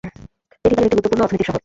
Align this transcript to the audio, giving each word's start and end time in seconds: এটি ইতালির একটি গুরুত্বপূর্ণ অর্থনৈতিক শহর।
এটি 0.03 0.19
ইতালির 0.67 0.83
একটি 0.87 0.95
গুরুত্বপূর্ণ 0.97 1.23
অর্থনৈতিক 1.23 1.47
শহর। 1.47 1.59